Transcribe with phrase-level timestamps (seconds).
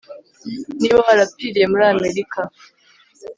[0.79, 2.39] niba warapfiriye muri amerika